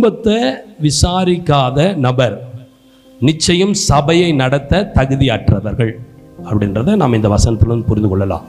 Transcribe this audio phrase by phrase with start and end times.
[0.00, 0.36] குடும்பத்தை
[0.82, 2.36] விசாரிக்காத நபர்
[3.20, 5.90] நிச்சயம் சபையை நடத்த தகுதியற்றவர்கள்
[6.44, 8.44] அப்படின்றத நாம் இந்த வசனத்திலிருந்து புரிந்து கொள்ளலாம்.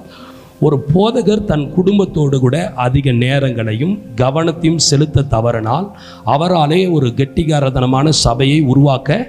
[0.59, 5.88] ஒரு போதகர் தன் குடும்பத்தோடு கூட அதிக நேரங்களையும் கவனத்தையும் செலுத்த தவறினால்
[6.25, 9.27] அவராலே ஒரு கெட்டிகாரதனமான சபையை உருவாக்க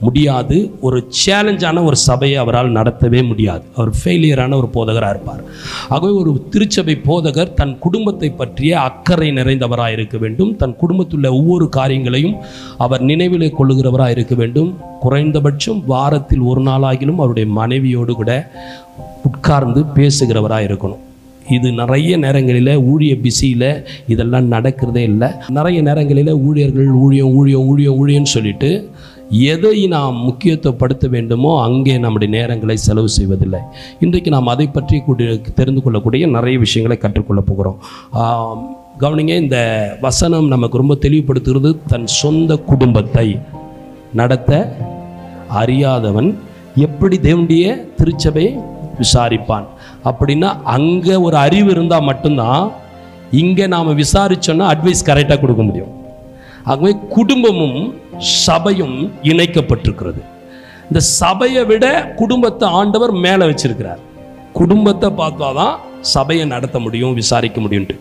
[0.00, 0.70] முடியாது.
[0.80, 3.62] ஒரு சேலஞ்சான ஒரு சபையை அவரால் நடத்தவே முடியாது.
[3.76, 5.42] அவர் ஃபெயிலியரான ஒரு போதகராக இருப்பார்.
[5.88, 10.56] ஆகவே ஒரு திருச்சபை போதகர் தன் குடும்பத்தை பற்றிய அக்கறை நிறைந்தவராக இருக்க வேண்டும்.
[10.56, 12.34] தன் குடும்பத்துள்ள ஒவ்வொரு காரியங்களையும்
[12.78, 14.76] அவர் நினைவிலே கொள்ளுகிறவராக இருக்க வேண்டும்.
[15.00, 18.50] குறைந்தபட்சம் வாரத்தில் ஒரு நாளாகிலும் அவருடைய மனைவியோடு கூட
[19.24, 21.02] உட்கார்ந்து பேசுகிறவராக இருக்கணும்.
[21.50, 25.28] இது நிறைய நேரங்களில் ஊழிய பிஸியில் இதெல்லாம் நடக்கிறதே இல்லை.
[25.48, 28.90] நிறைய நேரங்களில் ஊழியர்கள் ஊழியம் ஊழியம் ஊழியம் ஊழியம்னு சொல்லிட்டு
[29.42, 33.60] எதை நாம் முக்கியத்துவப்படுத்த வேண்டுமோ அங்கே நம்முடைய நேரங்களை செலவு செய்வதில்லை.
[34.00, 37.78] இன்றைக்கு நாம் அதை பற்றி கூடிய தெரிந்து கொள்ளக்கூடிய நிறைய விஷயங்களை கற்றுக்கொள்ளப் போகிறோம்.
[39.02, 39.58] கவனிங்க இந்த
[40.00, 41.70] வசனம் நமக்கு ரொம்ப தெளிவுபடுத்துகிறது.
[41.86, 43.26] தன் சொந்த குடும்பத்தை
[44.20, 44.52] நடத்த
[45.62, 46.30] அறியாதவன்
[46.86, 47.64] எப்படி தேவனுடைய
[47.96, 48.46] திருச்சபை
[49.00, 49.66] விசாரிப்பான்?
[50.10, 52.64] அப்படின்னா அங்கே ஒரு அறிவு இருந்தால் மட்டும்தான்
[53.42, 55.92] இங்கே நாம் விசாரிச்சோன்னா அட்வைஸ் கரெக்டாக கொடுக்க முடியும்.
[56.70, 57.80] ஆகவே குடும்பமும்
[58.18, 60.22] சபையும் இணைக்கப்பட்டிருக்கிறது.
[60.88, 64.00] இந்த சபையை விட குடும்பத்தை ஆண்டவர் மேலே வச்சிருக்கிறார்.
[64.52, 67.94] குடும்பத்தை பார்த்தாதான் சபையை நடத்த முடியும் விசாரிக்க முடியும்ட்டு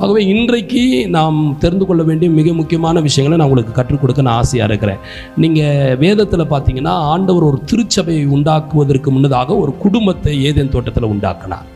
[0.00, 4.68] ஆகவே இன்றைக்கு நாம் தெரிந்து கொள்ள வேண்டிய மிக முக்கியமான விஷயங்களை நான் உங்களுக்கு கற்றுக் கொடுக்க நான் ஆசையாக
[4.70, 4.98] இருக்கிறேன்.
[5.36, 11.68] நீங்கள் வேதத்தில் பார்த்தீங்கன்னா ஆண்டவர் ஒரு திருச்சபையை உண்டாக்குவதற்கு முன்னதாக ஒரு குடும்பத்தை ஏதேன் தோட்டத்தில் உண்டாக்கினார்.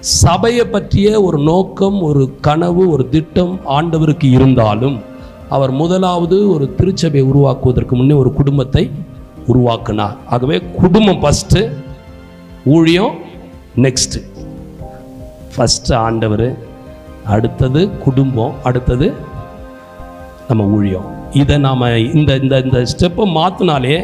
[0.00, 4.98] சபையை பற்றிய ஒரு நோக்கம் ஒரு கனவு ஒரு திட்டம் ஆண்டவருக்கு இருந்தாலும்
[5.54, 8.84] அவர் முதலாவது ஒரு திருச்சபையை உருவாக்குவதற்கு முன்னே ஒரு குடும்பத்தை
[9.46, 10.16] உருவாக்கினார்.
[10.26, 11.60] ஆகவே குடும்பம் ஃபஸ்ட்டு
[12.74, 13.14] ஊழியம்
[13.84, 14.20] நெக்ஸ்ட்டு
[15.54, 16.48] ஃபஸ்ட்டு ஆண்டவர்
[17.34, 19.06] அடுத்தது குடும்பம் அடுத்தது
[20.48, 21.08] நம்ம ஊழியம்.
[21.40, 21.82] இதை நாம்
[22.18, 23.96] இந்த இந்த இந்த ஸ்டெப்பை மாற்றினாலே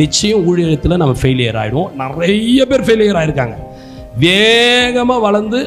[0.00, 3.56] நிச்சயம் ஊழியத்தில் நம்ம ஃபெயிலியர் ஆகிடுவோம் நிறைய பேர் ஃபெயிலியர் ஆகிருக்காங்க
[4.24, 5.60] வேகமாக வளர்ந்து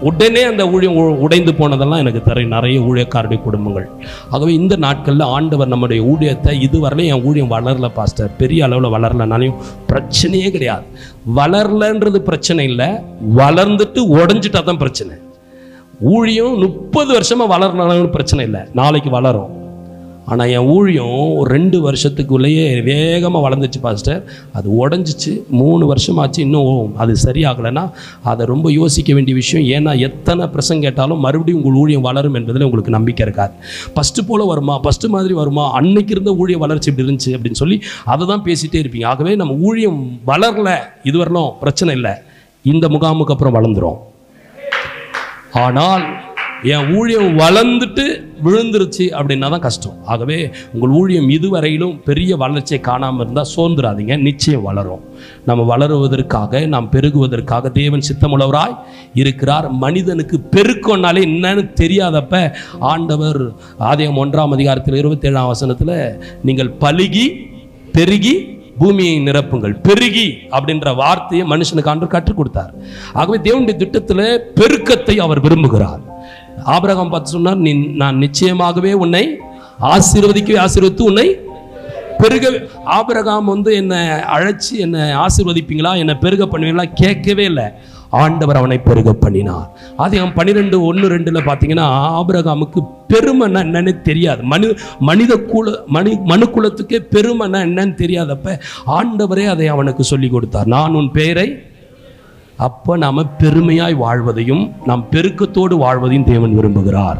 [0.00, 3.88] உடனே அந்த ஊழியம் உ- உடைந்து போனதெல்லாம் எனக்கு தர நிறைய ஊழியக்காரருடைய குடும்பங்கள்.
[4.30, 8.36] ஆகவே இந்த நாட்களில் ஆண்டவர் நம்முடைய ஊழியத்தை இதுவரையிலும் என் ஊழியம் வளரல பாஸ்டர்.
[8.36, 9.54] பெரிய அளவில் வளரலனாலையும்
[9.88, 10.82] பிரச்சனையே கிடையாது.
[11.36, 12.86] வளரலன்றது பிரச்சனை இல்லை
[13.36, 15.16] வளர்ந்துட்டு உடஞ்சிட்டா தான் பிரச்சனை.
[16.00, 18.60] ஊழியம் முப்பது வருஷமாக வளரலன்னு பிரச்சனை இல்லை.
[18.72, 19.65] நாளைக்கு வளரும்.
[20.30, 24.20] ஆனால் என் ஊழியம் ஒரு ரெண்டு வருஷத்துக்குள்ளேயே வேகமாக வளர்ந்துச்சு பாஸ்டர்.
[24.58, 25.32] அது உடஞ்சிச்சு.
[25.60, 27.84] மூணு வருஷமாச்சு இன்னும் அது சரியாகலைன்னா
[28.30, 32.96] அதை ரொம்ப யோசிக்க வேண்டிய விஷயம் ஏன்னா எத்தனை பிரசங்க கேட்டாலும் மறுபடியும் உங்கள் ஊழியம் வளரும் என்பதில் உங்களுக்கு
[32.96, 33.54] நம்பிக்கை இருக்காது.
[33.94, 34.80] ஃபஸ்ட்டு போல் வருமா?
[34.86, 35.66] ஃபஸ்ட்டு மாதிரி வருமா?
[35.80, 39.06] அன்னைக்கு இருந்த ஊழிய வளர்ச்சி இப்படி இருந்துச்சு அப்படின்னு சொல்லி அதை தான் பேசிகிட்டே இருப்பீங்க.
[39.12, 40.70] ஆகவே நம்ம ஊழியம் வளரல
[41.10, 42.14] இது வரலாம் பிரச்சனை இல்லை.
[42.72, 43.98] இந்த முகாமுக்கு அப்புறம் வளர்ந்துடும்
[45.64, 46.04] ஆனால்
[46.62, 48.04] என் ஊழியம் வளர்ந்துட்டு
[48.44, 49.96] விழுந்துருச்சு அப்படின்னா தான் கஷ்டம்.
[50.04, 55.02] ஆகவே உங்கள் ஊழியம் இதுவரையிலும் பெரிய வளர்ச்சியை காணாமல் இருந்தால் சோர்ந்துடாதீங்க நிச்சயம் வளரும்.
[55.44, 58.76] நம்ம வளருவதற்காக நாம் பெருகுவதற்காக தேவன் சித்தமுள்ளவராய்
[59.14, 59.70] இருக்கிறார்.
[59.70, 63.42] மனிதனுக்கு பெருக்கம்னாலே என்னன்னு தெரியாதப்ப ஆண்டவர்
[63.78, 67.26] ஆதயம் ஒன்றாம் அதிகாரத்தில் இருபத்தேழாம் வசனத்தில் நீங்கள் பழுகி
[67.92, 69.80] பெருகி பூமியை நிரப்புங்கள்.
[69.80, 72.74] பெருகி அப்படின்ற வார்த்தையை மனுஷனுக்கு ஆண்டு கற்றுக் கொடுத்தார்.
[73.12, 74.26] ஆகவே தேவனுடைய திட்டத்தில்
[74.60, 76.05] பெருக்கத்தை அவர் விரும்புகிறார்.
[76.64, 79.38] ஆபரகம் பார்த்து சொன்னார் நீ நான் நிச்சயமாகவே உன்னை
[79.80, 81.44] ஆசீர்வதிக்கவே ஆசீர்வதித்து உன்னை
[82.18, 83.98] பெருக ஆபரகாம் வந்து என்னை
[84.36, 85.96] அழைச்சி என்னை ஆசீர்வதிப்பீங்களா?
[85.96, 86.92] என்னை பெருக பண்ணுவீங்களா?
[86.94, 87.64] கேட்கவே இல்லை.
[88.10, 89.76] ஆண்டவர் அவனை பெருக பண்ணினார்.
[89.96, 91.86] அது அவன் பன்னிரெண்டு ஒன்று ரெண்டில் பார்த்தீங்கன்னா
[92.20, 94.42] ஆபரகாமுக்கு பெருமைன்னா என்னன்னு தெரியாது.
[94.42, 100.66] மனு மனித குல மனி மனு குலத்துக்கே பெருமைன்னா என்னன்னு தெரியாதப்ப ஆண்டவரே அதை அவனுக்கு சொல்லி கொடுத்தார்.
[100.66, 101.62] நான் உன் பெயரை
[102.56, 107.18] அப்போ நாம் பெருமையாய் வாழ்வதையும் நாம் பெருக்கத்தோடு வாழ்வதையும் தேவன் விரும்புகிறார்.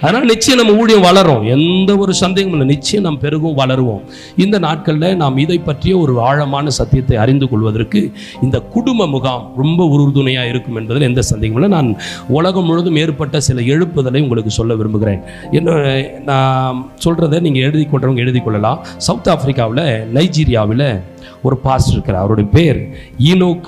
[0.00, 1.44] அதனால் நிச்சயம் நம்ம ஊழியம் வளரும்.
[1.44, 2.74] எந்த ஒரு சந்தேகமும் இல்லை.
[2.74, 4.02] நிச்சயம் நாம் பெருகும் வளருவோம்.
[4.36, 10.48] இந்த நாட்களில் நாம் இதை பற்றிய ஒரு ஆழமான சத்தியத்தை அறிந்து கொள்வதற்கு இந்த குடும்ப முகாம் ரொம்ப உறுதுணையாக
[10.48, 11.78] இருக்கும் என்பதில் எந்த சந்தேகமும் இல்லை.
[11.78, 11.96] நான்
[12.28, 15.20] உலகம் முழுவதும் ஏற்பட்ட சில எழுப்புதலை உங்களுக்கு சொல்ல விரும்புகிறேன்.
[15.50, 18.84] என்ன நான் சொல்கிறத நீங்கள் எழுதி கொள்றவங்க எழுதி கொள்ளலாம்.
[18.96, 19.84] சவுத் ஆப்பிரிக்காவில்
[20.14, 21.02] நைஜீரியாவில்
[21.42, 22.22] ஒரு பாஸ்டர் இருக்கிறார்.
[22.22, 22.88] அவருடைய பேர்
[23.18, 23.66] ஈனோக்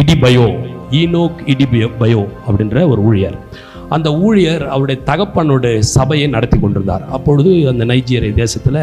[0.00, 0.46] இடிபயோ
[1.00, 3.36] ஈனோக் இடிபயோ பயோ அப்படின்ற ஒரு ஊழியர்.
[3.94, 7.04] அந்த ஊழியர் அவருடைய தகப்பனுடைய சபையை நடத்தி கொண்டிருந்தார்.
[7.16, 8.80] அப்பொழுது அந்த நைஜீரிய தேசத்தில்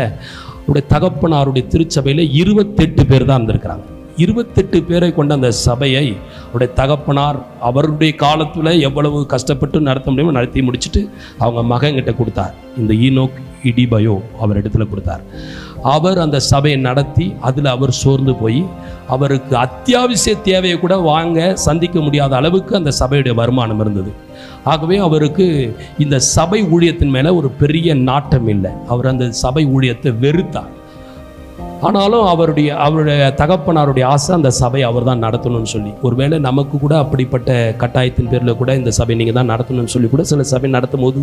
[0.62, 3.86] அவருடைய தகப்பனாருடைய திருச்சபையில் இருபத்தெட்டு பேர் தான் இருந்திருக்கிறாங்க.
[4.24, 6.06] இருபத்தெட்டு பேரை கொண்ட அந்த சபையை
[6.46, 7.38] அவருடைய தகப்பனார்
[7.70, 11.02] அவருடைய காலத்தில் எவ்வளவு கஷ்டப்பட்டு நடத்த முடியுமோ நடத்தி முடிச்சுட்டு
[11.44, 12.56] அவங்க மகன்கிட்ட கொடுத்தார்.
[12.82, 13.38] இந்த ஈனோக்
[13.70, 15.24] இடிபயோ அவர் இடத்துல கொடுத்தார்.
[15.84, 18.66] அவர் அந்த சபையை நடத்தி அதில் அவர் சோர்ந்து போய்
[19.08, 24.14] அவருக்கு அத்தியாவசிய தேவையை கூட வாங்க சந்திக்க முடியாத அளவுக்கு அந்த சபையுடைய வருமானம் இருந்தது.
[24.64, 28.72] ஆகவே அவருக்கு இந்த சபை ஊழியத்தின் மேலே ஒரு பெரிய நாட்டம் இல்லை.
[28.88, 30.80] அவர் அந்த சபை ஊழியத்தை வெறுத்தார்.
[31.88, 35.92] ஆனாலும் அவருடைய அவருடைய தகப்பனாருடைய ஆசை அந்த சபை அவர் தான் நடத்தணும்னு சொல்லி.
[36.08, 37.52] ஒருவேளை நமக்கு கூட அப்படிப்பட்ட
[37.82, 41.22] கட்டாயத்தின் பேரில் கூட இந்த சபை நீங்கள் தான் நடத்தணும்னு சொல்லி கூட சில சபை நடத்தும் போது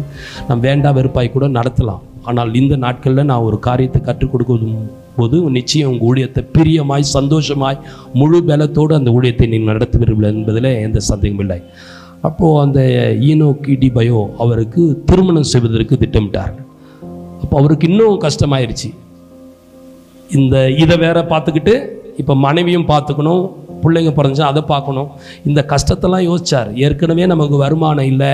[0.49, 2.03] நம் வேண்டா வெறுப்பாய் கூட நடத்தலாம்.
[2.31, 4.75] ஆனால் இந்த நாட்களில் நான் ஒரு காரியத்தை கற்றுக் கொடுக்கும்
[5.19, 7.83] போது நிச்சயம் உங்கள் ஊழியத்தை பிரியமாய் சந்தோஷமாய்
[8.21, 11.59] முழு பலத்தோடு அந்த ஊழியத்தை நீங்கள் நடத்துவீர்கள் என்பதில் எந்த சந்தேகமும் இல்லை.
[12.29, 12.81] அப்போது அந்த
[13.31, 16.55] ஈனோ கிடி பயோ அவருக்கு திருமணம் செய்வதற்கு திட்டமிட்டார்
[17.43, 18.89] அப்போ அவருக்கு இன்னும் கஷ்டமாயிருச்சு.
[20.37, 21.75] இந்த இதை வேற பார்த்துக்கிட்டு
[22.21, 23.43] இப்போ மனைவியும் பார்த்துக்கணும்
[23.83, 25.11] பிள்ளைங்க பிறஞ்சா அதை பார்க்கணும்.
[25.49, 26.69] இந்த கஷ்டத்தெல்லாம் யோசிச்சார்.
[26.77, 28.31] ஏற்கனவே நமக்கு வருமானம் இல்லை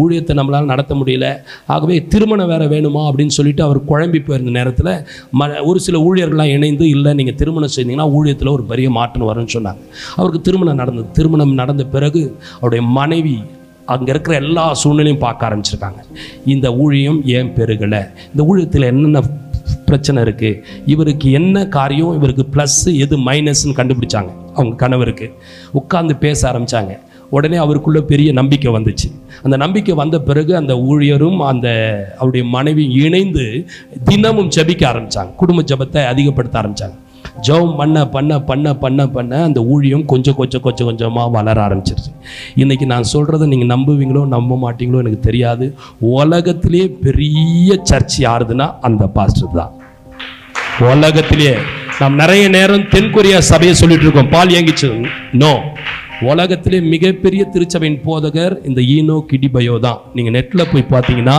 [0.00, 1.26] ஊழியத்தை நம்மளால் நடத்த முடியல.
[1.66, 4.92] ஆகவே திருமணம் வேற வேணுமா அப்படின்னு சொல்லிட்டு அவர் குழம்பி போயிருந்த நேரத்தில்
[5.40, 9.82] ம ஒரு சில ஊழியர்கள்லாம் இணைந்து இல்லை நீங்கள் திருமணம் செய்தீங்கன்னா ஊழியத்தில் ஒரு பெரிய மாற்றம் வரும்னு சொன்னாங்க.
[10.16, 11.06] அவருக்கு திருமணம் நடந்தது.
[11.12, 13.38] திருமணம் நடந்த பிறகு அவருடைய மனைவி
[13.94, 16.00] அங்கே இருக்கிற எல்லா சூழ்நிலையும் பார்க்க ஆரம்பிச்சிருக்காங்க.
[16.44, 18.02] இந்த ஊழியம் ஏன் பெருகலை?
[18.32, 19.22] இந்த ஊழியத்தில் என்னென்ன
[19.90, 20.60] பிரச்சனை இருக்குது
[20.92, 24.30] இவருக்கு என்ன காரியம் இவருக்கு ப்ளஸ்ஸு எது மைனஸ்ன்னு கண்டுபிடிச்சாங்க.
[24.56, 25.28] அவங்க கணவருக்கு.
[25.80, 26.94] உட்காந்து பேச ஆரம்பித்தாங்க
[27.36, 29.08] உடனே அவருக்குள்ளே பெரிய நம்பிக்கை வந்துச்சு.
[29.46, 31.66] அந்த நம்பிக்கை வந்த பிறகு அந்த ஊழியரும் அந்த
[32.18, 33.44] அவருடைய மனைவி இணைந்து
[34.08, 36.96] தினமும் ஜெபிக்க ஆரம்பித்தாங்க குடும்ப ஜெபத்தை அதிகப்படுத்த ஆரம்பித்தாங்க
[37.46, 42.10] ஜெபம் பண்ண பண்ண பண்ண பண்ண பண்ண அந்த ஊழியம் கொஞ்சம் கொஞ்சம் கொஞ்சம் கொஞ்சமாக வளர ஆரம்பிச்சிருச்சு.
[42.62, 45.66] இன்னைக்கு நான் சொல்கிறத நீங்கள் நம்புவீங்களோ நம்ப மாட்டீங்களோ எனக்கு தெரியாது.
[46.18, 49.74] உலகத்திலே பெரிய சர்ச் யாருதுன்னா அந்த பாஸ்டர் தான்.
[50.86, 51.54] உலகத்திலேயே
[52.00, 54.90] நாம் நிறைய நேரம் தென்கொரியா சபையை சொல்லிட்டு இருக்கோம் பால் இயங்கிச்சு
[55.42, 55.52] நோ
[56.30, 59.98] உலகத்திலே மிகப்பெரிய திருச்சபையின் போதகர் இந்த ஈனோ கிடிபயோ தான்.
[60.14, 61.38] நீங்கள் நெட்டில் போய் பார்த்தீங்கன்னா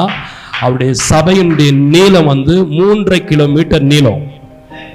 [0.62, 4.22] அவருடைய சபையினுடைய நீளம் வந்து மூன்றரை கிலோமீட்டர் நீளம்.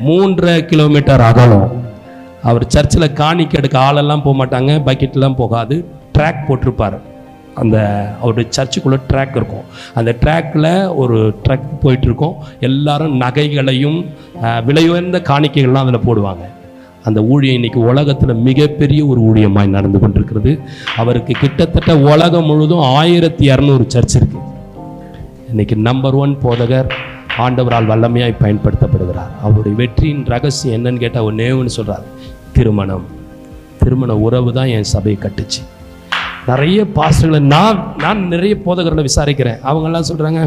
[0.08, 1.68] மூன்றரை கிலோமீட்டர் அகலம்.
[2.50, 5.76] அவர் சர்ச்சில் காணிக்க எடுக்க ஆளெல்லாம் போக மாட்டாங்க பக்கெட்லாம் போகாது.
[6.16, 6.96] ட்ராக் போட்டிருப்பார்.
[7.60, 7.76] அந்த
[8.20, 9.66] அவருடைய சர்ச்சுக்குள்ளே ட்ராக் இருக்கும்.
[9.98, 12.36] அந்த ட்ராக்கில் ஒரு ட்ரக் போயிட்டுருக்கோம்.
[12.68, 13.98] எல்லாரும் நகைகளையும்
[14.68, 16.44] விலையுயர்ந்த காணிக்கைகள்லாம் அதில் போடுவாங்க.
[17.08, 20.52] அந்த ஊழியம் இன்னைக்கு உலகத்தில் மிகப்பெரிய ஒரு ஊழியமாய் நடந்து கொண்டிருக்கிறது.
[21.02, 24.38] அவருக்கு கிட்டத்தட்ட உலகம் முழுதும் ஆயிரத்தி இரநூறு சர்ச் இருக்கு.
[25.48, 26.88] இன்னைக்கு நம்பர் ஒன் போதகர்
[27.44, 29.32] ஆண்டவரால் வல்லமையாய் பயன்படுத்தப்படுகிறார்.
[29.42, 32.04] அவருடைய வெற்றியின் ரகசியம் என்னன்னு கேட்டால் ஒன்னே ஒன்று சொல்கிறார்
[32.56, 33.06] திருமணம்.
[33.82, 35.62] திருமண உறவு தான் என் சபையை கட்டுச்சு.
[36.48, 39.60] நிறைய பாஸ்டர்களை நான் நான் நிறைய போதகர்களை விசாரிக்கிறேன்.
[39.68, 40.40] அவங்கெல்லாம் சொல்கிறாங்க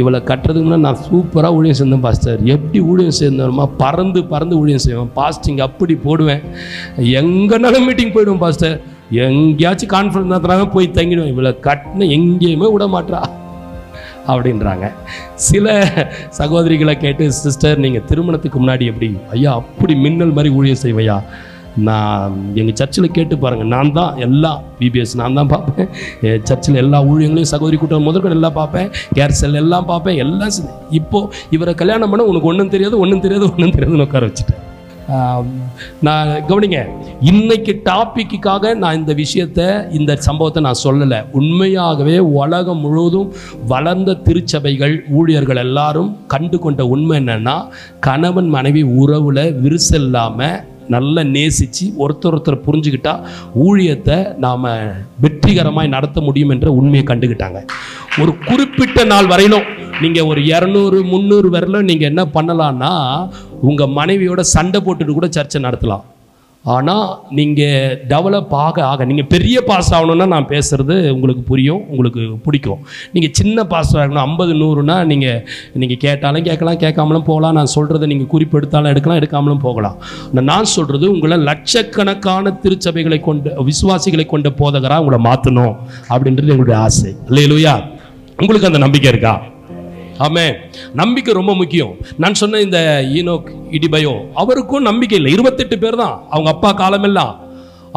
[0.00, 3.64] இவளை கட்டுறதுக்கு முன்னாடி நான் சூப்பராக ஊழியம் செய்தேன் பாஸ்டர் எப்படி ஊழியம் செய்யணுமா?
[3.82, 5.10] பறந்து பறந்து ஊழியம் செய்வேன்.
[5.18, 6.42] பாஸ்டிங் அப்படி போடுவேன்.
[7.20, 8.80] எங்கேனாலும் மீட்டிங் போயிடுவேன் பாஸ்டர்
[9.26, 11.32] எங்கேயாச்சும் கான்ஃபரன்ஸ் நடத்துறாங்க போய் தங்கிடுவேன்.
[11.34, 13.22] இவளை கட்டின எங்கேயுமே விட மாட்றா
[14.32, 14.86] அப்படின்றாங்க.
[15.34, 15.66] சில
[16.38, 19.16] சகோதரிகளை கேட்டு சிஸ்டர் நீங்கள் திருமணத்துக்கு முன்னாடி எப்படி?
[19.30, 21.18] ஐயா அப்படி மின்னல் மாதிரி ஊழியம் செய்வையா?
[21.80, 25.88] நான் எங்கள் சர்ச்சில் கேட்டு பாருங்கள் நான் தான் எல்லா பிபிஎஸ் நான் தான் பார்ப்பேன்.
[26.42, 28.90] சர்ச்சில் எல்லா ஊழியங்களையும் சகோதரி கூட்டம் முதற்கொண்டு எல்லாம் பார்ப்பேன்.
[29.14, 33.50] கேர் செல் எல்லாம் பார்ப்பேன் எல்லாம் செஞ்சு- இப்போது இவரை கல்யாணம் பண்ண உனக்கு ஒன்றும் தெரியாது ஒன்றும் தெரியாது
[33.50, 34.68] ஒன்றும் தெரியாதுன்னு உட்கார வச்சுட்டேன்.
[36.00, 36.88] நான் கவனிங்க
[37.20, 41.30] இன்னைக்கு டாப்பிக்குக்காக நான் இந்த விஷயத்தை இந்த சம்பவத்தை நான் சொல்லலை.
[41.30, 43.32] உண்மையாகவே உலகம் முழுவதும்
[43.66, 47.68] வளர்ந்த திருச்சபைகள் ஊழியர்கள் எல்லாரும் கண்டு கொண்ட உண்மை என்னன்னா
[48.00, 50.60] கணவன் மனைவி உறவுல விரிசல் இல்லாமல்
[50.94, 53.14] நல்லா நேசித்து ஒருத்தர் ஒருத்தர் புரிஞ்சுக்கிட்டா
[53.66, 54.66] ஊழியத்தை நாம்
[55.24, 57.60] வெற்றிகரமாக நடத்த முடியும் என்ற உண்மையை கண்டுக்கிட்டாங்க
[58.22, 59.68] ஒரு குறிப்பிட்ட நாள் வரையிலும்
[60.02, 62.92] நீங்கள் ஒரு இரநூறு முந்நூறு வரலும் நீங்கள் என்ன பண்ணலான்னா
[63.68, 66.04] உங்கள் மனைவியோட சண்டை போட்டுட்டு கூட சர்ச்சை நடத்தலாம்.
[66.64, 67.04] ஆனால்
[67.36, 72.80] நீங்கள் டெவலப் ஆக ஆக நீங்கள் பெரிய பாஸ் ஆகணுன்னா நான் பேசுகிறது உங்களுக்கு புரியும் உங்களுக்கு பிடிக்கும்.
[73.14, 75.40] நீங்கள் சின்ன பாஸ் ஆகணும் ஐம்பது நூறுனா நீங்கள்
[75.82, 79.96] நீங்கள் கேட்டாலும் கேட்கலாம் கேட்காமலும் போகலாம் நான் சொல்கிறத நீங்கள் குறிப்பெடுத்தாலும் எடுக்கலாம் எடுக்காமலும் போகலாம்.
[80.30, 85.74] ஆனா நான் சொல்கிறது உங்களை லட்சக்கணக்கான திருச்சபைகளை கொண்ட விசுவாசிகளை கொண்ட போதகராக உங்களை மாற்றணும்
[86.12, 87.12] அப்படின்றது எங்களுடைய ஆசை.
[87.30, 87.74] இல்லையிலுயா
[88.42, 89.34] உங்களுக்கு அந்த நம்பிக்கை இருக்கா?
[90.26, 90.46] ஆமே
[91.00, 91.92] நம்பிக்கை ரொம்ப முக்கியம்.
[92.22, 92.78] நான் சொன்ன இந்த
[93.18, 95.30] ஈனோக் இடிபயோ அவருக்கும் நம்பிக்கை இல்லை.
[95.36, 96.16] இருபத்தெட்டு பேர் தான்.
[96.34, 97.34] அவங்க அப்பா காலமெல்லாம்.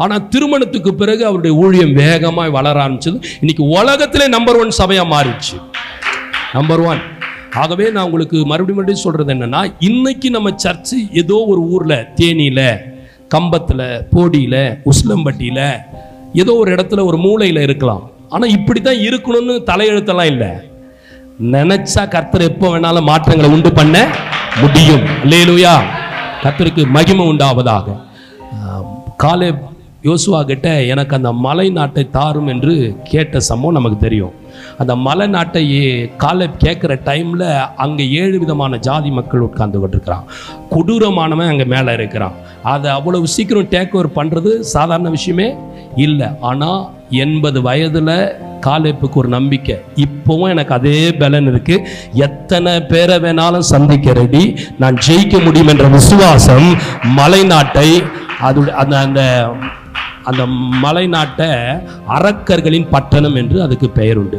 [0.02, 3.18] ஆனால் திருமணத்துக்கு பிறகு அவருடைய ஊழியம் வேகமாக வளர ஆரம்பிச்சது.
[3.42, 5.56] இன்னைக்கு உலகத்திலே நம்பர் ஒன் சபையாக மாறிடுச்சு.
[6.56, 7.02] நம்பர் ஒன்
[7.62, 12.66] ஆகவே நான் உங்களுக்கு மறுபடியும் மறுபடியும் சொல்கிறது என்னன்னா இன்னைக்கு நம்ம சர்ச்சு ஏதோ ஒரு ஊரில் தேனியில்
[13.34, 14.62] கம்பத்தில் போடியில்
[14.92, 15.66] உஸ்லம்பட்டியில்
[16.42, 18.04] ஏதோ ஒரு இடத்துல ஒரு மூளையில் இருக்கலாம்.
[18.34, 20.50] ஆனால் இப்படி தான் இருக்கணும்னு தலையெழுத்தெல்லாம் இல்லை.
[21.54, 23.96] நினைச்சா கர்த்தர் எப்போ வேணாலும் மாற்றங்களை உண்டு பண்ண
[24.62, 25.04] முடியும்.
[25.24, 25.72] இல்லையிலுயா
[26.42, 27.96] கர்த்தருக்கு மகிமை உண்டாவதாக.
[29.22, 29.48] காலே
[30.08, 32.72] யோசுவா கிட்ட எனக்கு அந்த மலை நாட்டை தாரும் என்று
[33.10, 34.34] கேட்ட சம்பவம் நமக்கு தெரியும்.
[34.82, 35.64] அந்த மலை நாட்டை
[36.24, 37.46] காலை கேட்குற டைமில்
[37.84, 40.26] அங்கே ஏழு விதமான ஜாதி மக்கள் உட்கார்ந்து கொண்டிருக்கிறான்
[40.74, 42.36] கொடூரமானவன் அங்கே மேலே இருக்கிறான்.
[42.72, 45.48] அதை அவ்வளவு சீக்கிரம் டேக் ஓவர் பண்ணுறது சாதாரண விஷயமே
[46.06, 46.28] இல்லை.
[46.50, 46.80] ஆனால்
[47.22, 48.16] எண்பது வயதில்
[48.66, 49.76] காலேப்புக்கு ஒரு நம்பிக்கை.
[50.04, 51.76] இப்போவும் எனக்கு அதே பலன் இருக்கு.
[52.26, 54.44] எத்தனை பேரை வேணாலும் சந்திக்க ரெடி
[54.82, 56.68] நான் ஜெயிக்க முடியும் என்ற விசுவாசம்
[57.18, 57.88] மலை நாட்டை
[58.48, 59.22] அது அந்த அந்த
[60.30, 60.42] அந்த
[60.82, 61.48] மலைநாட்டை
[62.16, 64.38] அரக்கர்களின் பட்டணம் என்று அதுக்கு பெயர் உண்டு.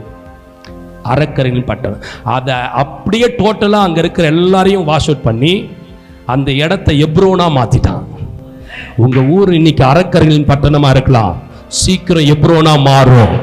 [1.14, 2.04] அரக்கர்களின் பட்டணம்.
[2.36, 5.54] அதை அப்படியே டோட்டலாக அங்கே இருக்கிற எல்லாரையும் வாஷ் அவுட் பண்ணி
[6.34, 8.04] அந்த இடத்த எப்ரோனா மாற்றிட்டான்
[9.04, 11.36] உங்கள் ஊர் இன்னைக்கு அரக்கர்களின் பட்டணமாக இருக்கலாம்.
[11.82, 13.34] சீக்கிரம் எப்ரோனா மாறும்.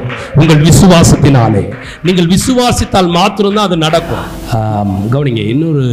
[0.41, 1.63] உங்கள் விசுவாசத்தினாலே.
[2.07, 4.25] நீங்கள் விசுவாசித்தால் மாத்திரம்தான் அது நடக்கும்.
[5.15, 5.83] கவனிங்க இன்னொரு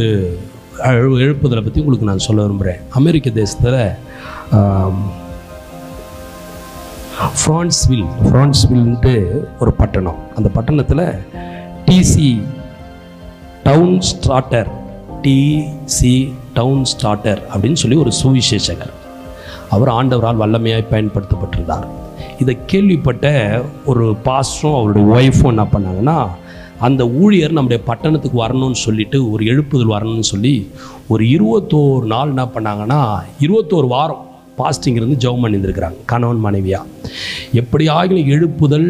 [1.25, 3.81] எழுப்புதலை பற்றி உங்களுக்கு நான் சொல்ல விரும்புகிறேன் அமெரிக்க தேசத்தில்
[7.41, 9.13] ஃப்ரான்ஸ்வில் ஃப்ரான்ஸ்வில்ன்ட்டு
[9.63, 10.19] ஒரு பட்டணம்.
[10.37, 11.05] அந்த பட்டணத்தில்
[11.87, 12.31] DC
[13.67, 14.71] town starter
[15.25, 16.15] DC
[16.59, 18.93] town starter அப்படின்னு சொல்லி ஒரு சுவிசேஷகர்.
[19.75, 21.89] அவர் ஆண்டவரால் வல்லமையாய் பயன்படுத்தப்பட்டிருந்தார்.
[22.41, 23.25] இதை கேள்விப்பட்ட
[23.85, 26.17] ஒரு பாஸ்டரும் அவருடைய ஒய்ஃபும் என்ன பண்ணாங்கன்னா
[26.87, 30.53] அந்த ஊழியர் நம்முடைய பட்டணத்துக்கு வரணும்னு சொல்லிட்டு ஒரு எழுப்புதல் வரணும்னு சொல்லி
[31.07, 33.01] ஒரு இருபத்தோரு நாள் என்ன பண்ணாங்கன்னா
[33.45, 34.23] இருபத்தோரு வாரம்
[34.57, 35.99] பாஸ்டிங் இருந்து ஜெபம் பண்ணியிருந்துருக்கிறாங்க.
[36.05, 36.87] கணவன் மனைவியாக
[37.61, 38.89] எப்படி ஆகிலும் எழுப்புதல்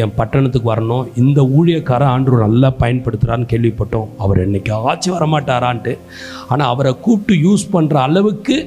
[0.00, 4.10] என் பட்டணத்துக்கு வரணும் இந்த ஊழியக்காரன் ஆண்டு நல்லா பயன்படுத்துகிறான்னு கேள்விப்பட்டோம்.
[4.24, 5.94] அவர் என்றைக்கு ஆச்சு வரமாட்டாரான்ட்டு.
[6.48, 8.58] ஆனால் அவரை கூப்பிட்டு யூஸ் பண்ணுற அளவுக்கு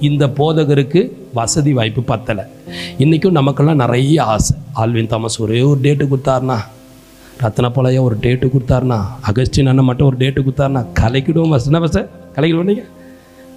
[0.00, 1.02] இந்த போதகருக்கு
[1.38, 2.44] வசதி வாய்ப்பு பத்தலை.
[3.02, 4.54] இன்றைக்கும் நமக்கெல்லாம் நிறைய ஆசை.
[4.82, 6.58] ஆல்வின் தாமஸ் ஒரே ஒரு டேட்டு கொடுத்தாருனா
[7.42, 7.70] ரத்ன
[8.08, 8.98] ஒரு டேட்டு கொடுத்தாருனா
[9.28, 12.02] அகஸ்டின் அண்ணன் மட்டும் ஒரு டேட்டு கொடுத்தாருனா கலைக்கிடுவோம் பஸ் வச
[12.36, 12.90] கலைக்கிடுவோம் நீங்கள்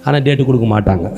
[0.06, 1.08] ஆனால் டேட்டு கொடுக்க மாட்டாங்க.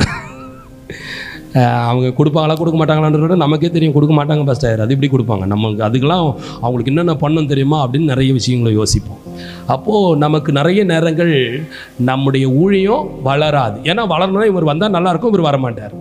[1.91, 5.47] அவங்க கொடுப்பாங்களா கொடுக்க மாட்டாங்களான்றத நமக்கே தெரியும் கொடுக்க மாட்டாங்க ஃபஸ்ட் அது இப்படி கொடுப்பாங்க.
[5.53, 6.27] நமக்கு அதுக்கெல்லாம்
[6.65, 9.23] அவங்களுக்கு என்னென்ன பண்ணணும் தெரியுமா அப்படின்னு நிறைய விஷயங்களை யோசிப்போம்.
[9.75, 11.35] அப்போது நமக்கு நிறைய நேரங்கள்
[12.11, 13.79] நம்முடைய ஊழியம் வளராது.
[13.91, 15.97] ஏன்னா வளரணும்னா இவர் வந்தால் நல்லாயிருக்கும் இவர் வரமாட்டார்.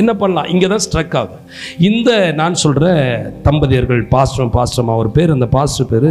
[0.00, 0.48] என்ன பண்ணலாம்?
[0.54, 1.42] இங்கே தான் ஸ்ட்ரக் ஆகும்.
[1.90, 2.10] இந்த
[2.40, 2.86] நான் சொல்கிற
[3.46, 6.10] தம்பதியர்கள் பாஸ்டம் பாஸ்டம் அவர் பேர் அந்த பாஸ்டர் பேர்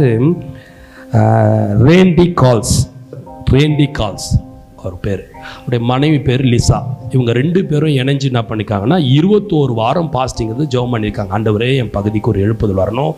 [1.88, 2.76] ரேண்டி கால்ஸ்
[3.54, 4.28] ரேண்டி கால்ஸ்
[4.80, 5.22] அவர் பேர்.
[5.58, 6.78] அவருடைய மனைவி பேர் லிசா
[7.14, 12.30] இவங்க ரெண்டு பேரும் இணைஞ்சு என்ன பண்ணியிருக்காங்கன்னா இருபத்தோரு வாரம் பாஸ்டிங் வந்து ஜெபம் பண்ணியிருக்காங்க ஆண்டவரே என் பகுதிக்கு
[12.32, 13.14] ஒரு எழுப்புதல் வரணும்.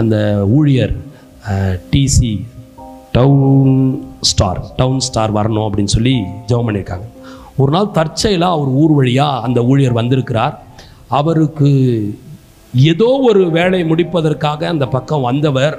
[0.00, 0.16] அந்த
[0.58, 0.94] ஊழியர்
[1.92, 2.32] DC
[3.16, 3.78] town
[4.30, 6.14] star town star வரணும் அப்படின்னு சொல்லி
[6.50, 7.06] ஜெபம் பண்ணியிருக்காங்க
[7.60, 10.54] ஒரு நாள் தற்செயலாக அவர் ஊர் வழியாக அந்த ஊழியர் வந்திருக்கிறார்.
[11.20, 11.70] அவருக்கு
[12.72, 15.74] ஏதோ ஒரு வேலை முடிப்பதற்காக அந்த பக்கம் வந்தவர்.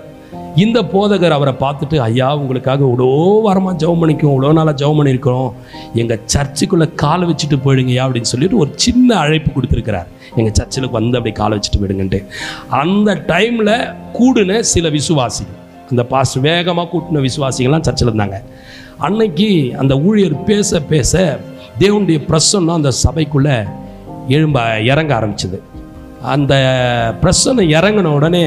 [0.63, 3.07] இந்த போதகர் அவரை பார்த்துட்டு ஐயா உங்களுக்காக இவ்வளோ
[3.45, 5.49] வாரமாக ஜெபம் பண்ணிக்கும் இவ்வளோ நாளாக ஜெபம் பண்ணியிருக்கிறோம்.
[6.01, 10.09] எங்கள் சர்ச்சுக்குள்ளே காலை வச்சுட்டு போயிடுங்கய்யா அப்படின்னு சொல்லிட்டு ஒரு சின்ன அழைப்பு கொடுத்துருக்கிறார்.
[10.35, 12.19] எங்கள் சர்ச்சில் வந்து அப்படி காலை வச்சுட்டு போயிடுங்கன்ட்டு.
[12.81, 13.73] அந்த டைமில்
[14.19, 18.37] கூடுன சில விசுவாசிகள் அந்த பாஸ் வேகமாக கூட்டின விசுவாசிகள்லாம் சர்ச்சில் இருந்தாங்க.
[19.07, 19.49] அன்னைக்கு
[19.81, 21.39] அந்த ஊழியர் பேச பேச
[21.79, 23.67] தேவனுடைய பிரசன்னம் அந்த சபைக்குள்ளே
[24.27, 25.59] எழும்ப இறங்க ஆரம்பிச்சது.
[26.21, 26.53] அந்த
[27.21, 28.45] பிரசன்னம் இறங்கின உடனே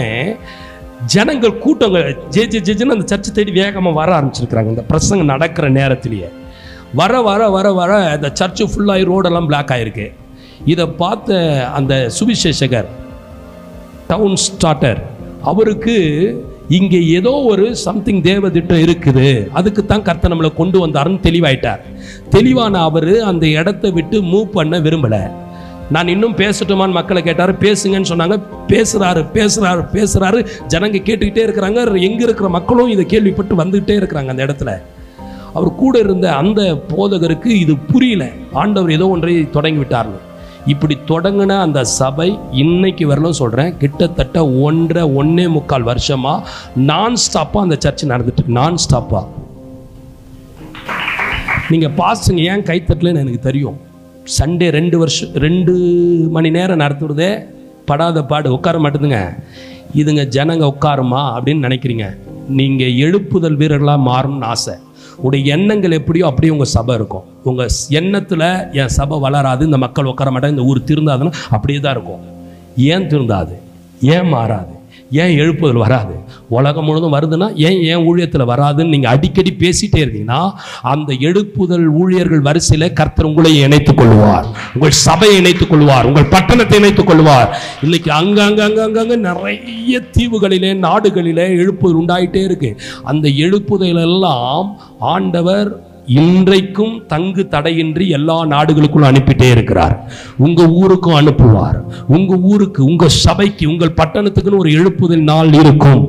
[1.06, 4.68] ஜனங்கள் கூட்டங்கள் ஜே ஜே ஜெஜின்னு அந்த சர்ச்சை தேடி வேகமாக வர ஆரம்பிச்சிருக்கிறாங்க.
[4.68, 6.28] இந்த பிரசங்கம் நடக்கிற நேரத்திலேயே.
[6.95, 10.12] வர வர வர வர அந்த சர்ச்சு ஃபுல்லாகி ரோடெல்லாம் பிளாக் ஆகிருக்கு
[10.64, 12.87] இதை பார்த்த அந்த சுவிசேஷகர்
[14.06, 15.02] டவுன் ஸ்டார்டர்
[15.42, 15.97] அவருக்கு
[16.68, 19.50] இங்கே ஏதோ ஒரு சம்திங் தேவதிட்டம் இருக்குது.
[19.52, 21.78] அதுக்கு தான் கர்த்தர் நம்மளை கொண்டு வந்தாருன்னு தெளிவாயிட்டார்.
[22.30, 25.30] தெளிவான அவர் அந்த இடத்த விட்டு மூவ் பண்ண விரும்பலை.
[25.90, 27.52] நான் இன்னும் பேசட்டுமான்னு மக்களை கேட்டார்.
[27.58, 28.40] பேசுங்கன்னு சொன்னாங்க.
[28.68, 32.00] பேசுகிறாரு பேசுகிறாரு பேசுகிறாரு ஜனங்க கேட்டுக்கிட்டே இருக்கிறாங்க.
[32.00, 34.80] எங்கே இருக்கிற மக்களும் இதை கேள்விப்பட்டு வந்துக்கிட்டே இருக்கிறாங்க அந்த இடத்துல.
[35.54, 38.28] அவர் கூட இருந்த அந்த போதகருக்கு இது புரியல.
[38.52, 40.25] ஆண்டவர் ஏதோ ஒன்றை தொடங்கி விட்டார்னு
[40.73, 42.28] இப்படி தொடங்கின அந்த சபை
[42.62, 46.49] இன்னைக்கு வரலும் சொல்கிறேன் கிட்டத்தட்ட ஒன்றரை ஒன்றே முக்கால் வருஷமாக
[46.90, 49.25] நான் ஸ்டாப்பாக அந்த சர்ச் நடந்துட்டு நான் ஸ்டாப்பாக
[51.70, 53.78] நீங்கள் பாஸ்டுங்க ஏன் கைத்தட்டலன்னு எனக்கு தெரியும்.
[54.38, 55.73] சண்டே ரெண்டு வருஷம் ரெண்டு
[56.37, 57.30] மணி நேரம் நடத்துறதே
[57.88, 59.20] படாத பாடு உட்கார மாட்டேதுங்க.
[60.00, 62.06] இதுங்க ஜனங்க உட்காருமா அப்படின்னு நினைக்கிறீங்க.
[62.58, 64.75] நீங்கள் எழுப்புதல் வீரர்களாக மாறணும்னு ஆசை.
[65.16, 67.23] உடைய எண்ணங்கள் எப்படியோ அப்படியே உங்கள் சபை இருக்கும்.
[67.44, 72.25] உங்கள் எண்ணத்தில் என் சபை வளராது இந்த மக்கள் உட்கார மாட்டாங்க இந்த ஊர் திருந்தாதுன்னா அப்படியே தான் இருக்கும்.
[72.76, 73.54] ஏன் திருந்தாது?
[74.00, 74.75] ஏன் மாறாது?
[75.11, 76.15] ஏன் எழுப்புதல் வராது?
[76.49, 82.93] உலகம் முழுதும் வருதுன்னா ஏன் ஏன் ஊழியத்தில் வராதுன்னு நீங்கள் அடிக்கடி பேசிட்டே இருந்தீங்கன்னா அந்த எழுப்புதல் ஊழியர்கள் வரிசையில்
[82.93, 84.47] கர்த்தர் உங்களை இணைத்துக் கொள்வார்.
[84.75, 86.07] உங்கள் சபையை இணைத்துக் கொள்வார்.
[86.07, 87.63] உங்கள் பட்டணத்தை இணைத்துக் கொள்வார்.
[87.83, 92.81] இன்னைக்கு அங்கங்க அங்கங்க நிறைய தீவுகளிலே நாடுகளிலே எழுப்புதல் உண்டாயிட்டே இருக்கு.
[93.05, 100.11] அந்த எழுப்புதல் எல்லாம் ஆண்டவர் இன்றைக்கும் தங்கு தடையின்றி எல்லா நாடுகளுக்கும் அனுப்பிட்டே இருக்கிறார்.
[100.39, 101.79] உங்க ஊருக்கும் அனுப்புவார்.
[102.09, 106.03] உங்க ஊருக்கு உங்க சபைக்கு உங்கள் பட்டணத்துக்குன்னு ஒரு எழுப்புதல் நாள் இருக்கும்.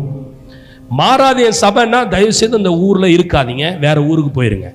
[0.89, 3.79] மாறாத என் சபைன்னா தயவு செய்து அந்த ஊரில் இருக்காதீங்க.
[3.79, 4.69] வேற ஊருக்கு போயிருங்க.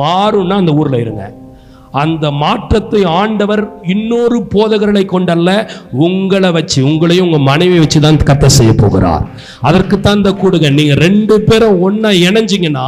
[0.00, 1.40] மாறும்னா அந்த ஊரில் இருங்க.
[2.02, 8.72] அந்த மாற்றத்தை ஆண்டவர் இன்னொரு போதகர்களை கொண்டல்ல உங்களை வச்சு உங்களையும் உங்க மனைவி வச்சு தான் கத்த செய்ய
[8.72, 9.24] போகிறார்.
[9.60, 10.70] அதற்கு தான் இந்த கூடுங்க.
[10.70, 12.86] நீங்க ரெண்டு பேரும் ஒன்றா இணைஞ்சிங்கன்னா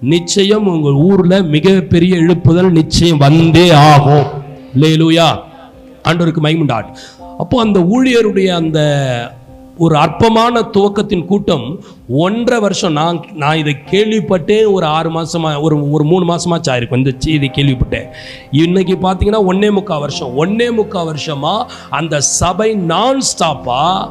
[0.00, 4.24] நிச்சயம் உங்க ஊர்ல மிகப்பெரிய எழுப்புதல் நிச்சயம் வந்தே ஆகும்.
[4.80, 5.38] லேலூயா
[6.08, 6.96] ஆண்டவருக்கு மைமுண்டாட்
[7.38, 8.78] அப்போ அந்த ஊழியருடைய அந்த
[9.78, 16.04] ஒரு அற்பமான துவக்கத்தின் கூட்டம் ஒன்றரை வருஷம் நான் நான் இதை கேள்விப்பட்டே ஒரு ஆறு மாசமா ஒரு ஒரு
[16.04, 16.96] மூணு மாசமாச்சு ஆயிருக்கும்.
[16.96, 18.06] இந்த செய்தி கேள்விப்பட்டேன்.
[18.50, 20.44] இன்னைக்கு பார்த்தீங்கன்னா ஒன்னே முக்கால் வருஷம்.
[20.44, 24.10] ஒன்னே முக்கால் வருஷமா அந்த சபை நான் ஸ்டாப்பாக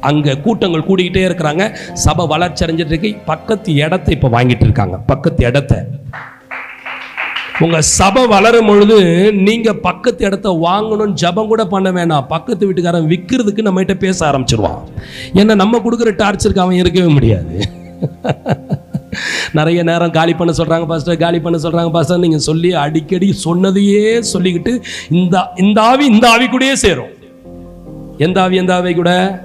[0.00, 1.74] அங்க கூட்டங்கள் கூடிக்கிட்டே இருக்கிறாங்க.
[1.92, 3.16] சபை வளர்ச்சி அடைஞ்சிட்டு இருக்கு.
[3.26, 4.96] பக்கத்து இடத்தை இப்போ வாங்கிட்டு இருக்காங்க.
[4.96, 5.86] பக்கத்து இடத்த.
[7.58, 12.26] உங்க சபை வளரும் பொழுது நீங்க பக்கத்து இடத்த வாங்கணும்னு ஜபம் கூட பண்ண வேணாம்.
[12.26, 14.78] பக்கத்து வீட்டுக்காரன் விற்கிறதுக்கு நம்மகிட்ட பேச ஆரம்பிச்சிருவான்.
[15.34, 17.58] ஏன்னா நம்ம கொடுக்குற டார்ச்சருக்கு அவன் இருக்கவே முடியாது.
[19.52, 24.82] நிறைய நேரம் காலி பண்ண சொல்றாங்க பாஸ்டர் காலி பண்ண சொல்றாங்க பாஸ்டர் நீங்க சொல்லி அடிக்கடி சொன்னதையே சொல்லிக்கிட்டு
[25.10, 27.08] இந்த இந்த ஆவி இந்த ஆவி கூடயே சேரும்.
[28.18, 29.44] எந்த ஆவி எந்த ஆவி கூட?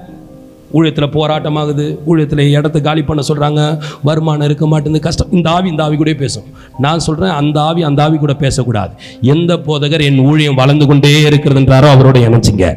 [0.78, 3.62] ஊழியத்தில் போராட்டமாகுது ஊழியத்தில் இடத்த காலி பண்ண சொல்கிறாங்க
[4.08, 5.32] வருமானம் இருக்க மாட்டேங்குது கஷ்டம்.
[5.38, 6.46] இந்த ஆவி இந்த ஆவி கூட பேசும்.
[6.86, 8.94] நான் சொல்கிறேன் அந்த ஆவி அந்த ஆவி கூட பேசக்கூடாது.
[9.34, 12.68] எந்த போதகர் என் ஊழியம் வளர்ந்து கொண்டே இருக்கிறதுன்றாரோ அவரோட இணைச்சிங்க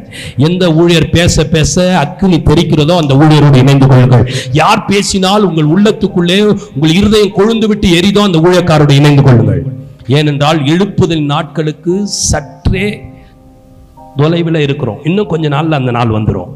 [0.48, 4.26] எந்த ஊழியர் பேச பேச அக்னி தெரிக்கிறதோ அந்த ஊழியரோடு இணைந்து கொள்ளுங்கள்.
[4.62, 6.38] யார் பேசினால் உங்கள் உள்ளத்துக்குள்ளே
[6.74, 9.62] உங்கள் இருதயம் கொழுந்து விட்டு எரிதோ அந்த ஊழியக்காரோடு இணைந்து கொள்ளுங்கள்.
[10.18, 11.92] ஏனென்றால் எழுப்புதல் நாட்களுக்கு
[12.30, 12.86] சற்றே
[14.18, 14.98] தொலைவில் இருக்கிறோம்.
[15.08, 16.50] இன்னும் கொஞ்ச நாளில் அந்த நாள் வந்துடும்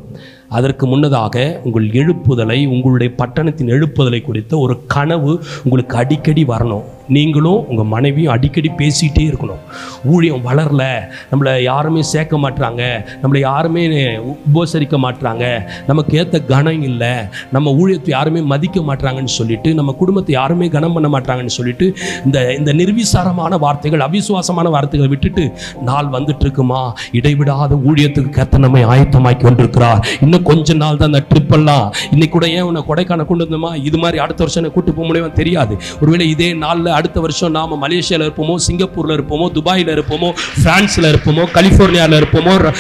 [0.49, 6.85] அதற்கு முன்னதாக உங்கள் எழுப்புதலை உங்களுடைய பட்டணத்தின் எழுப்புதலை குறித்த ஒரு கனவு உங்களுக்கு அடிக்கடி வரணும்.
[7.09, 9.63] நீங்களும் உங்கள் மனைவியும் அடிக்கடி பேசிகிட்டே இருக்கணும்.
[10.05, 10.83] ஊழியம் வளரல
[11.31, 12.83] நம்மளை யாருமே சேர்க்க மாட்றாங்க
[13.23, 13.85] நம்மளை யாருமே
[14.33, 15.45] உபசரிக்க மாட்றாங்க
[15.87, 17.13] நமக்கு ஏற்ற கனம் இல்லை
[17.53, 21.87] நம்ம ஊழியத்தை யாருமே மதிக்க மாட்றாங்கன்னு சொல்லிட்டு நம்ம குடும்பத்தை யாருமே கனம் பண்ண மாட்றாங்கன்னு சொல்லிட்டு
[22.25, 25.45] இந்த இந்த நிர்விசாரமான வார்த்தைகள் அவிசுவாசமான வார்த்தைகளை விட்டுட்டு
[25.83, 31.87] நாள் வந்துட்டு இருக்குமா இடைவிடாத ஊழியத்துக்கு கத்த நம்மை ஆயத்தமாக்கி கொண்டிருக்கிறார் இன்னும் கொஞ்ச நாள் தான் அந்த ட்ரிப்பெல்லாம்
[32.11, 33.71] இன்னைக்கு கூட ஏன் உன்னை கொடைக்கானல் கொண்டு வந்தோமா?
[33.83, 35.75] இது மாதிரி அடுத்த வருஷம் கூட்டு போக முடியும் தெரியாது.
[36.01, 40.31] ஒருவேளை இதே நாளில் அடுத்த வருஷம் நாம மலேசியாவில் இருப்போமோ சிங்கப்பூரில் இருப்போமோ துபாயில் இருப்போமோ
[40.63, 42.75] ஃப்ரான்ஸில் இருப்போமோ கலிஃபோர்னியாவில் இருப்போமோ ர-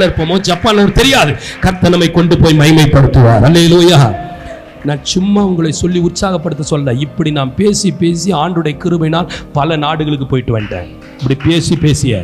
[0.00, 1.32] இருப்போமோ ஜப்பானில் தெரியாது.
[1.60, 4.00] கர்த்தர் நம்மை கொண்டு போய் மைமைப்படுத்துவார் அல்லையிலோயா
[4.84, 10.60] நான் சும்மா உங்களை சொல்லி உற்சாகப்படுத்த சொல்ல இப்படி நான் பேசி பேசி ஆண்டுடைய கிருமையினால் பல நாடுகளுக்கு போயிட்டு
[10.60, 12.14] வந்துட்டேன் இப்படி பேசி பேசிய.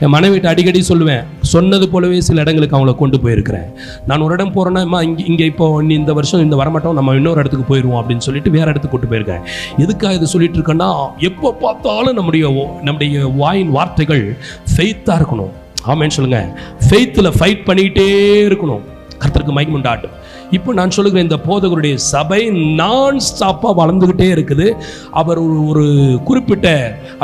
[0.00, 1.24] என் மனைவிட்டு அடிக்கடி சொல்லுவேன்
[1.54, 3.66] சொன்னது போலவே சில இடங்களுக்கு அவங்கள கொண்டு போயிருக்கிறேன்.
[4.06, 8.00] நான் ஒரு இடம் போகிறேன்னா இங்கே இங்கே இப்போ இந்த வருஷம் இந்த வரமாட்டோம் நம்ம இன்னொரு இடத்துக்கு போயிடுவோம்
[8.00, 9.44] அப்படின்னு சொல்லிட்டு வேறு இடத்துக்கு கொண்டு போயிருக்கேன்
[9.78, 10.88] எதுக்காக இது சொல்லிட்டு இருக்கேன்னா
[11.22, 14.24] எப்போ பார்த்தாலும் நம்முடைய ஓ- நம்முடைய வாயின் வார்த்தைகள்
[14.72, 15.52] ஃபெய்த்தாக இருக்கணும்.
[15.86, 16.48] ஆமேன்னு சொல்லுங்கள்
[16.88, 18.08] ஃபெய்த்தில் ஃபைட் பண்ணிக்கிட்டே
[18.48, 18.84] இருக்கணும்.
[19.18, 20.14] கர்த்தருக்கு மைக் உண்டாட்டும்
[20.56, 22.40] இப்போ நான் சொல்லுகிற இந்த போதகருடைய சபை
[22.80, 24.66] நான் ஸ்டாப்பாக வளர்ந்துக்கிட்டே இருக்குது.
[25.20, 25.84] அவர் ஒரு ஒரு
[26.28, 26.68] குறிப்பிட்ட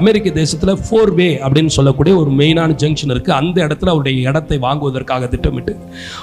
[0.00, 5.28] அமெரிக்க தேசத்தில் ஃபோர் வே அப்படின்னு சொல்லக்கூடிய ஒரு மெயினான ஜங்ஷன் இருக்குது அந்த இடத்துல அவருடைய இடத்தை வாங்குவதற்காக
[5.34, 5.74] திட்டமிட்டு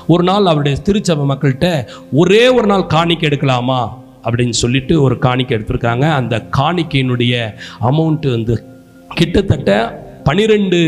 [0.08, 1.70] ஒரு நாள் அவருடைய திருச்சபை மக்கள்கிட்ட
[2.22, 3.82] ஒரே ஒரு நாள் காணிக்க எடுக்கலாமா
[4.26, 6.06] அப்படின்னு சொல்லிட்டு ஒரு காணிக்கை எடுத்திருக்காங்க.
[6.20, 7.34] அந்த காணிக்கையினுடைய
[7.90, 8.56] அமௌண்ட்டு வந்து
[9.20, 9.72] கிட்டத்தட்ட
[10.28, 10.80] பனிரெண்டு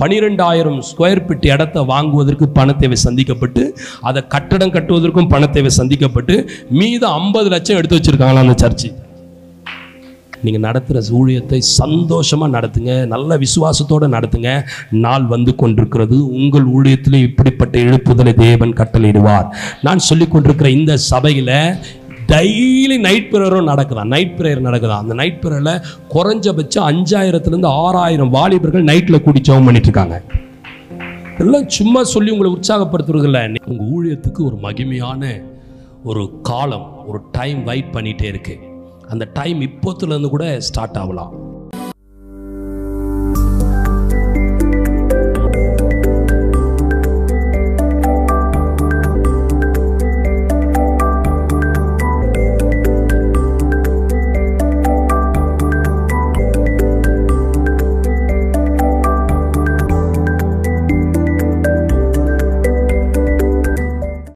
[0.00, 3.64] பனிரெண்டாயிரம் ஸ்கொயர் ஃபீட் இடத்த வாங்குவதற்கு பணத்தேவை சந்திக்கப்பட்டு
[4.08, 6.36] அதை கட்டடம் கட்டுவதற்கும் பணத்தேவை சந்திக்கப்பட்டு
[6.80, 8.90] மீதம் ஐம்பது லட்சம் எடுத்து வச்சிருக்காங்களா அந்த சர்ச்சு
[10.44, 14.50] நீங்கள் நடத்துகிற ஊழியத்தை சந்தோஷமாக நடத்துங்க நல்ல விசுவாசத்தோடு நடத்துங்க.
[15.04, 19.46] நாள் வந்து கொண்டிருக்கிறது உங்கள் ஊழியத்திலே இப்படிப்பட்ட எழுப்புதலை தேவன் கட்டளையிடுவார்.
[19.86, 21.54] நான் சொல்லி கொண்டிருக்கிற இந்த சபையில்
[22.28, 29.22] டெய்லி நைட் ப்ரேயரும் நடக்குதான் நைட் ப்ரேயர் நடக்குதான் அந்த நைட் ப்ரேயரில் குறைஞ்சபட்சம் அஞ்சாயிரத்துலேருந்து ஆறாயிரம் வாலிபர்கள் நைட்டில்
[29.22, 30.22] கூடி ஜெபம் பண்ணிட்டு இருக்காங்க
[31.38, 35.22] எல்லாம் சும்மா சொல்லி உங்களை உற்சாகப்படுத்துறதில்ல உங்கள் ஊழியத்துக்கு ஒரு மகிமையான
[36.04, 38.64] ஒரு காலம் ஒரு டைம் வெயிட் பண்ணிகிட்டே இருக்குது
[39.08, 41.32] அந்த டைம் இப்போத்துலேருந்து கூட ஸ்டார்ட் ஆகலாம்.